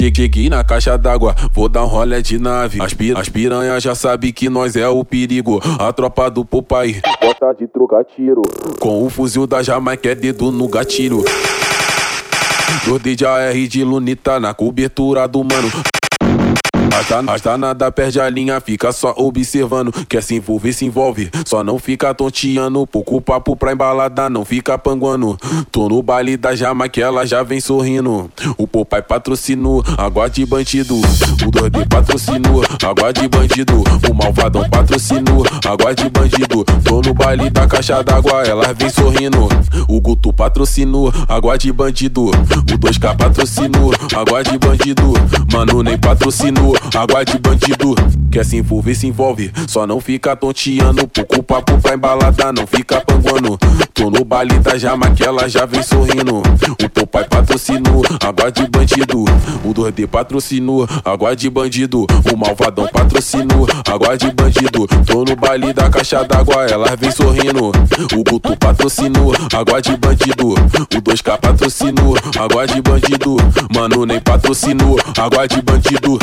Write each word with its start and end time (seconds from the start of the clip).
Cheguei 0.00 0.48
na 0.48 0.62
caixa 0.62 0.96
d'água, 0.96 1.34
vou 1.52 1.68
dar 1.68 1.82
um 1.82 1.88
rolé 1.88 2.22
de 2.22 2.38
nave. 2.38 2.80
As, 2.80 2.94
pir 2.94 3.16
as 3.16 3.82
já 3.82 3.96
sabe 3.96 4.32
que 4.32 4.48
nós 4.48 4.76
é 4.76 4.86
o 4.86 5.04
perigo. 5.04 5.60
A 5.76 5.92
tropa 5.92 6.30
do 6.30 6.44
Popeye 6.44 7.02
bota 7.20 7.52
de 7.54 7.66
trocar 7.66 8.04
tiro. 8.04 8.42
Com 8.78 9.04
o 9.04 9.10
fuzil 9.10 9.44
da 9.44 9.60
Jamaica 9.60 10.08
é 10.08 10.14
dedo 10.14 10.52
no 10.52 10.68
gatilho. 10.68 11.24
Dois 12.84 13.16
de 13.16 13.26
AR 13.26 13.52
de 13.52 13.82
lunita 13.82 14.38
na 14.38 14.54
cobertura 14.54 15.26
do 15.26 15.42
mano. 15.42 15.68
As 17.28 17.40
danada 17.40 17.92
perde 17.92 18.20
a 18.20 18.28
linha, 18.28 18.60
fica 18.60 18.90
só 18.90 19.14
observando. 19.16 19.92
Quer 20.08 20.20
se 20.20 20.34
envolver, 20.34 20.72
se 20.72 20.84
envolve. 20.84 21.30
Só 21.46 21.62
não 21.62 21.78
fica 21.78 22.12
tonteando. 22.12 22.84
Pouco 22.88 23.20
papo 23.20 23.54
pra 23.54 23.72
embalada, 23.72 24.28
não 24.28 24.44
fica 24.44 24.76
panguando. 24.76 25.38
Tô 25.70 25.88
no 25.88 26.02
baile 26.02 26.36
da 26.36 26.56
Jamaica, 26.56 27.00
ela 27.00 27.24
já 27.24 27.44
vem 27.44 27.60
sorrindo. 27.60 28.28
O 28.56 28.66
Popai 28.66 29.00
patrocinou, 29.00 29.84
água 29.96 30.28
de 30.28 30.44
bandido. 30.44 30.96
O 30.96 31.50
2D 31.52 31.88
patrocinou, 31.88 32.64
água 32.84 33.12
de 33.12 33.28
bandido. 33.28 33.84
O 34.10 34.14
Malvadão 34.14 34.68
patrocinou, 34.68 35.46
água 35.64 35.94
de 35.94 36.10
bandido. 36.10 36.64
Tô 36.82 37.00
no 37.00 37.14
baile 37.14 37.48
da 37.48 37.68
caixa 37.68 38.02
d'água, 38.02 38.42
ela 38.42 38.74
vem 38.74 38.90
sorrindo. 38.90 39.48
O 39.88 40.00
Guto 40.00 40.32
patrocinou, 40.32 41.12
água 41.28 41.56
de 41.56 41.72
bandido. 41.72 42.26
O 42.26 42.30
2K 42.30 43.16
patrocinou, 43.16 43.92
água 44.16 44.42
de 44.42 44.58
bandido. 44.58 45.12
Mano, 45.52 45.82
nem 45.84 45.96
patrocinou 45.96 46.76
água 46.94 47.24
de 47.24 47.38
bandido. 47.38 47.94
Quer 48.30 48.44
se 48.44 48.56
envolver, 48.56 48.94
se 48.94 49.06
envolve. 49.06 49.50
Só 49.66 49.86
não 49.86 50.00
fica 50.00 50.36
tonteando. 50.36 51.08
Pouco 51.08 51.42
papo 51.42 51.78
pra 51.80 51.94
embalada, 51.94 52.52
não 52.52 52.66
fica 52.66 53.00
panguando. 53.00 53.58
Tô 53.94 54.10
no 54.10 54.24
baile 54.24 54.58
da 54.58 54.76
Jamaica, 54.78 55.24
ela 55.24 55.48
já 55.48 55.66
vem 55.66 55.82
sorrindo. 55.82 56.38
O 56.38 56.88
teu 56.88 57.06
pai 57.06 57.24
patrocinou, 57.24 58.02
água 58.24 58.50
de 58.50 58.68
bandido. 58.68 59.24
O 59.64 59.74
2D 59.74 60.06
patrocinou, 60.06 60.86
água 61.04 61.34
de 61.34 61.50
bandido. 61.50 62.06
O 62.32 62.36
malvadão 62.36 62.86
patrocinou, 62.86 63.66
água 63.90 64.16
de 64.16 64.30
bandido. 64.32 64.86
Tô 65.06 65.24
no 65.24 65.34
baile 65.34 65.72
da 65.72 65.88
caixa 65.88 66.22
d'água, 66.24 66.66
ela 66.66 66.94
vem 66.96 67.10
sorrindo. 67.10 67.72
O 68.14 68.24
Guto 68.24 68.56
patrocinou, 68.56 69.32
água 69.52 69.80
de 69.80 69.96
bandido. 69.96 70.50
O 70.50 71.02
2K 71.02 71.38
patrocinou, 71.38 72.16
água 72.38 72.66
de 72.66 72.80
bandido. 72.80 73.36
Mano, 73.74 74.06
nem 74.06 74.20
patrocinou, 74.20 74.96
água 75.16 75.46
de 75.48 75.60
bandido. 75.62 76.18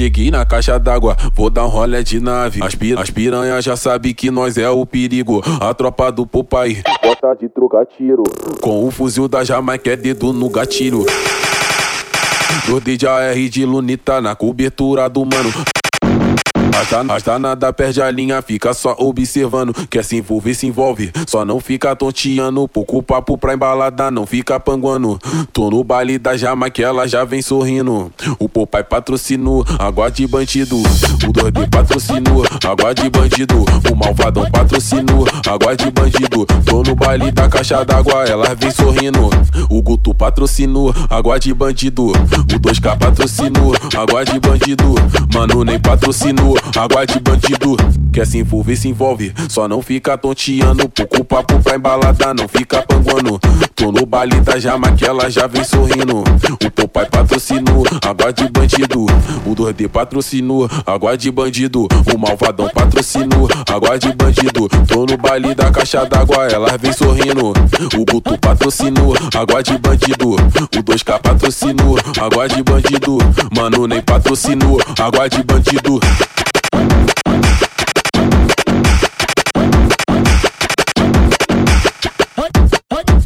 Cheguei 0.00 0.30
na 0.30 0.46
caixa 0.46 0.78
d'água, 0.78 1.14
vou 1.34 1.50
dar 1.50 1.66
um 1.66 1.68
rolé 1.68 2.02
de 2.02 2.20
nave. 2.20 2.62
As, 2.62 2.74
pir 2.74 2.96
as 3.34 3.62
já 3.62 3.76
sabe 3.76 4.14
que 4.14 4.30
nós 4.30 4.56
é 4.56 4.66
o 4.66 4.86
perigo. 4.86 5.42
A 5.60 5.74
tropa 5.74 6.10
do 6.10 6.26
Popeye 6.26 6.82
bota 7.02 7.34
de 7.34 7.50
trocar 7.50 7.84
tiro. 7.84 8.22
Com 8.62 8.86
o 8.86 8.90
fuzil 8.90 9.28
da 9.28 9.44
Jamaica 9.44 9.90
é 9.90 9.96
dedo 9.96 10.32
no 10.32 10.48
gatilho. 10.48 11.04
Dois 12.66 12.96
de 12.96 13.06
AR 13.06 13.34
de 13.34 13.66
lunita 13.66 14.22
na 14.22 14.34
cobertura 14.34 15.06
do 15.06 15.20
mano. 15.20 15.52
As 17.10 17.22
danada 17.22 17.70
perde 17.74 18.00
a 18.00 18.10
linha, 18.10 18.40
fica 18.40 18.72
só 18.72 18.96
observando. 18.98 19.74
Quer 19.90 20.02
se 20.02 20.16
envolver, 20.16 20.54
se 20.54 20.66
envolve. 20.66 21.12
Só 21.26 21.44
não 21.44 21.60
fica 21.60 21.94
tonteando. 21.94 22.66
Pouco 22.66 23.02
papo 23.02 23.36
pra 23.36 23.52
embalada, 23.52 24.10
não 24.10 24.24
fica 24.24 24.58
panguando. 24.58 25.18
Tô 25.52 25.68
no 25.70 25.84
baile 25.84 26.18
da 26.18 26.38
Jamaica, 26.38 26.80
ela 26.80 27.06
já 27.06 27.22
vem 27.22 27.42
sorrindo. 27.42 28.10
O 28.38 28.48
Popai 28.48 28.82
patrocinou, 28.82 29.62
água 29.78 30.10
de 30.10 30.26
bandido. 30.26 30.78
O 30.78 31.32
2D 31.32 31.68
patrocinou, 31.68 32.44
água 32.66 32.94
de 32.94 33.10
bandido. 33.10 33.62
O 33.90 33.94
Malvadão 33.94 34.50
patrocinou, 34.50 35.26
água 35.46 35.76
de 35.76 35.90
bandido. 35.90 36.46
Tô 36.64 36.82
no 36.82 36.94
baile 36.94 37.30
da 37.30 37.46
caixa 37.46 37.84
d'água, 37.84 38.24
ela 38.24 38.54
vem 38.54 38.70
sorrindo. 38.70 39.28
O 39.68 39.82
Guto 39.82 40.14
patrocinou, 40.14 40.94
água 41.10 41.38
de 41.38 41.52
bandido. 41.52 42.06
O 42.06 42.12
2K 42.12 42.98
patrocinou, 42.98 43.74
água 43.94 44.24
de 44.24 44.40
bandido. 44.40 44.94
Mano, 45.34 45.62
nem 45.62 45.78
patrocinou 45.78 46.56
água 46.76 47.06
de 47.06 47.18
bandido. 47.20 47.76
Quer 48.12 48.26
se 48.26 48.38
envolver, 48.38 48.76
se 48.76 48.88
envolve. 48.88 49.32
Só 49.48 49.68
não 49.68 49.80
fica 49.82 50.16
tonteando. 50.18 50.88
Pouco 50.88 51.24
papo 51.24 51.58
pra 51.60 51.76
embalada, 51.76 52.34
não 52.34 52.48
fica 52.48 52.82
panguando. 52.82 53.38
Tô 53.74 53.92
no 53.92 54.04
baile 54.04 54.40
da 54.40 54.58
Jamaica, 54.58 55.06
ela 55.06 55.30
já 55.30 55.46
vem 55.46 55.64
sorrindo. 55.64 56.22
O 56.52 56.70
teu 56.70 56.88
pai 56.88 57.06
patrocinou, 57.06 57.84
água 58.06 58.32
de 58.32 58.48
bandido. 58.48 59.06
O 59.46 59.54
2D 59.54 59.88
patrocinou, 59.88 60.68
água 60.84 61.16
de 61.16 61.30
bandido. 61.30 61.86
O 62.12 62.18
malvadão 62.18 62.68
patrocinou, 62.68 63.48
água 63.68 63.98
de 63.98 64.12
bandido. 64.12 64.68
Tô 64.86 65.06
no 65.06 65.16
baile 65.16 65.54
da 65.54 65.70
caixa 65.70 66.04
d'água, 66.04 66.48
ela 66.48 66.76
vem 66.76 66.92
sorrindo. 66.92 67.52
O 67.96 68.04
Guto 68.04 68.36
patrocinou, 68.38 69.14
água 69.34 69.62
de 69.62 69.78
bandido. 69.78 70.32
O 70.32 70.82
2K 70.82 71.20
patrocinou, 71.20 71.96
água 72.20 72.48
de 72.48 72.62
bandido. 72.62 73.18
Mano, 73.56 73.86
nem 73.86 74.02
patrocinou, 74.02 74.80
água 74.98 75.28
de 75.28 75.42
bandido. 75.42 76.00